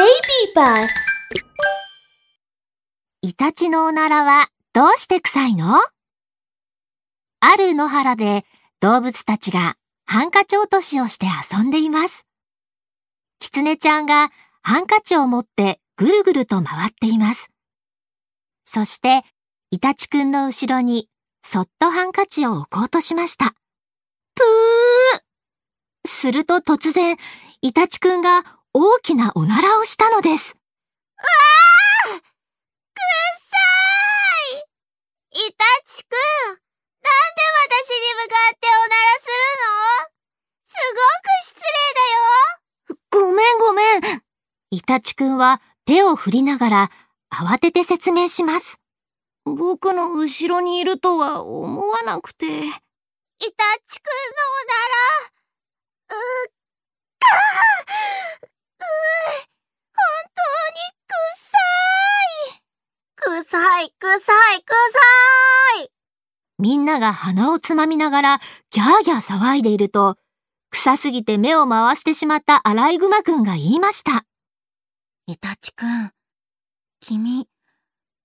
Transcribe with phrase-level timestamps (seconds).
[0.00, 0.08] Baby
[0.56, 0.88] Bus
[3.20, 5.74] イタチのおならはどうして臭いの？
[7.40, 8.46] ある野原で
[8.80, 9.74] 動物たちが
[10.06, 12.24] ハンカチ落としをして遊んでいます。
[13.40, 14.30] キツネちゃんが
[14.62, 17.50] ハンカチを持ってぐるぐると回っています。
[18.64, 19.22] そして、
[19.70, 21.10] イタチくんの後ろに
[21.44, 23.50] そっとハンカチを置こうとしました。
[23.50, 27.18] ぷーすると突然、
[27.60, 30.54] イタチくんが大きなおならをしたのです。
[30.54, 30.58] くっ
[32.14, 36.16] さーいイタチくん、
[36.46, 36.62] なんで
[37.66, 40.14] 私に向かっておならするの？
[40.66, 42.06] すごく失礼だ
[42.94, 44.22] よごめんごめん。
[44.70, 46.92] イタチくんは手を振りながら
[47.32, 48.78] 慌てて説明します。
[49.44, 52.46] 僕の後ろにいるとは思わなくて。
[52.46, 52.68] イタ
[53.88, 54.14] チくんの
[54.62, 55.26] おなら、
[56.10, 56.52] うっ
[57.18, 57.38] かう
[58.82, 58.86] う
[59.94, 60.02] 本
[60.34, 60.42] 当
[60.72, 60.80] に
[63.38, 65.90] 臭い臭い臭い臭い。
[66.58, 70.16] みんなが鼻をつまみながらギャーギャー騒いでいると、
[70.70, 74.24] 臭すぎて目を回してしまったアライグマくんが言いました。
[75.28, 76.10] イタチくん、
[77.00, 77.46] 君、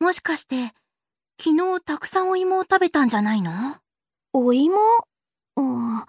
[0.00, 0.72] もしかして、
[1.38, 3.52] 昨日たくさんお芋を食べたんじゃないの？
[4.32, 4.78] お芋？
[5.56, 6.02] うん、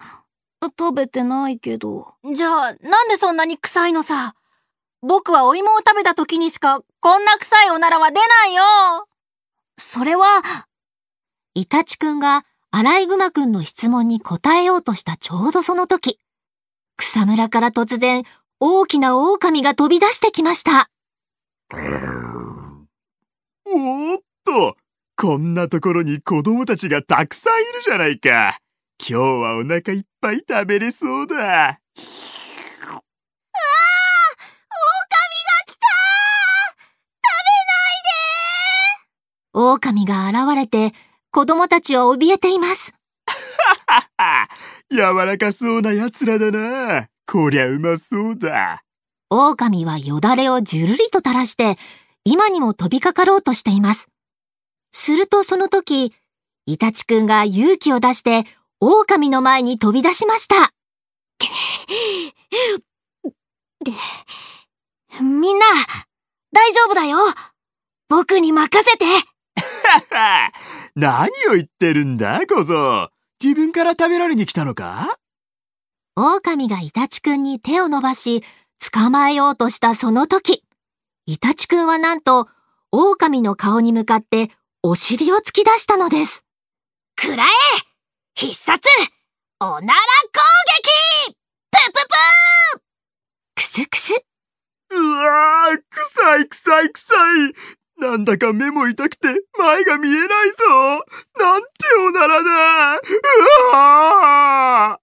[0.61, 2.13] 食べてないけど。
[2.33, 4.33] じゃあ、なんでそんなに臭いのさ？
[5.01, 9.06] 僕はお芋を食べた時にしか、こんな臭いおならは出ないよ
[9.97, 10.43] それは、
[11.55, 16.19] イタチくんがアライグマくんの質問に答えようとしたちょうどその時、
[16.97, 18.23] 草むらから突然
[18.59, 20.91] 大きな狼が飛び出してきました。
[23.65, 24.77] おっと、
[25.15, 28.59] こんなところに子供たちがたくさんいるじゃないか。
[28.99, 31.79] 今日はお腹いっぱい食べれそうだ。
[39.59, 40.93] 狼が現れて
[41.31, 42.93] 子供たちは怯えています。
[43.87, 44.47] はは、
[44.91, 47.07] 柔らかそうな奴らだな。
[47.25, 48.83] こりゃうまそうだ。
[49.31, 51.79] 狼はよだれをじゅるりと垂らして
[52.23, 54.09] 今にも飛びかかろうとしています。
[54.93, 56.13] するとその時、
[56.67, 58.45] イタチくんが勇気を出して
[58.79, 60.71] 狼の前に飛び出しました。
[65.19, 65.65] みんな、
[66.53, 67.17] 大丈夫だよ。
[68.07, 69.05] 僕に任せて。
[69.87, 70.51] はは、
[70.95, 73.09] 何を言ってるんだ、小僧。
[73.41, 75.17] 自分から食べられに来たのか？
[76.15, 78.43] 狼がイタチくんに手を伸ばし、
[78.93, 80.63] 捕まえようとしたその時、
[81.25, 82.47] イタチくんはなんと、
[82.91, 84.49] 狼の顔に向かって
[84.81, 86.43] お尻を突き出したのです。
[87.15, 87.49] くらえ
[88.35, 88.81] 必殺
[89.59, 89.99] おなら
[90.33, 90.41] 攻
[91.29, 91.35] 撃
[91.71, 92.81] プププ
[93.55, 94.13] くすくす。
[94.91, 97.13] うわー、臭い臭い臭
[97.49, 97.53] い。
[97.99, 99.27] なんだか目も痛くて
[99.57, 100.55] 前が見えないぞ。
[101.39, 101.69] なんて
[102.07, 102.95] おならだ。
[102.95, 104.99] うわ。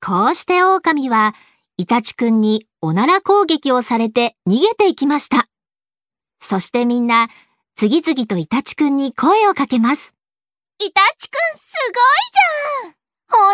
[0.00, 1.34] こうして狼は、
[1.76, 5.48] イタチくんにおなら攻撃をされて逃げていきました。
[6.40, 7.28] そしてみんな、
[7.76, 10.14] 次々とイタチくんに声をかけます。
[10.82, 12.94] イタチくんすごいじゃん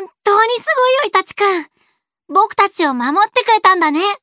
[0.02, 1.66] 本当にすごいよ、イタチくん
[2.28, 4.16] 僕たちを守ってくれたんだねうんうんうん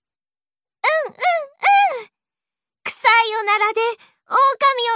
[2.85, 3.11] 臭い
[3.41, 3.81] おならで
[4.27, 4.35] 狼を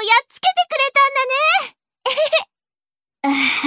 [0.04, 0.92] やっつけてくれ
[3.24, 3.64] たんだ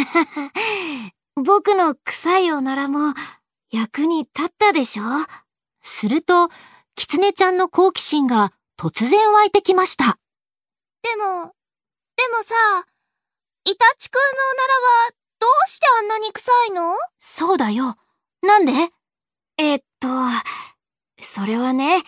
[1.02, 1.12] ね
[1.42, 3.14] 僕の臭いおならも
[3.70, 5.02] 役に立ったでしょ？
[5.82, 6.48] すると、
[6.96, 10.18] キツネちゃんの好奇心が突然湧いてきました。
[11.02, 11.54] でも、
[12.16, 12.54] でもさ、
[13.64, 14.74] イタチくんのおなら
[15.06, 16.94] はどうしてあんなに臭いの？
[17.18, 17.96] そうだよ。
[18.42, 18.72] なんで？
[19.56, 20.08] えっと、
[21.22, 22.02] それはね、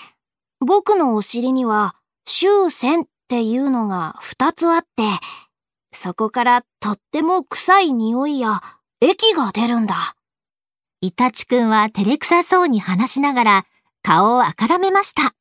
[0.60, 5.04] 僕のお尻には、臭腺っていうのが二つあって、
[5.90, 8.60] そこからとっても臭い匂いや
[9.00, 10.16] 液が出るんだ。
[11.00, 13.66] イタチくんは照れくさそうに話しながら
[14.02, 15.34] 顔をあからめました。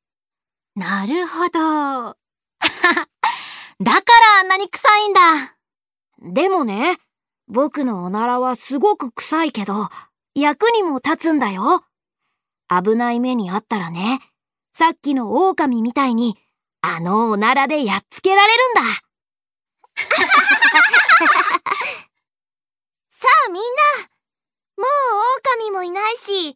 [0.74, 1.50] なるほど。
[1.60, 2.16] だ
[2.72, 3.08] か
[3.84, 5.58] らあんなに臭いんだ。
[6.22, 6.98] でもね、
[7.50, 9.90] 僕のおならはすごく臭いけど、
[10.34, 11.84] 役にも立つんだよ。
[12.70, 14.22] 危ない目にあったらね、
[14.74, 16.38] さっきの狼みたいに、
[16.82, 18.82] あのおならでやっつけられるんだ。
[23.10, 23.64] さあみんな、
[24.78, 24.88] もう
[25.60, 26.56] 狼もいないし、遊びま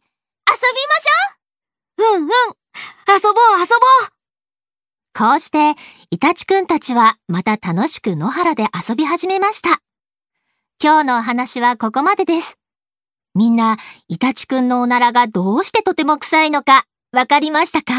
[2.00, 2.28] ょうんうん。
[2.28, 3.76] 遊ぼう遊ぼ
[4.06, 4.10] う。
[5.16, 5.74] こうして、
[6.10, 9.80] イタチくんたちはまた楽しく野原で遊び始めました。
[10.82, 12.58] 今日のお話はここまでです。
[13.34, 13.76] みんな、
[14.08, 17.92] イタチくんのおならがどうしてとても臭いのか、わかりましたか？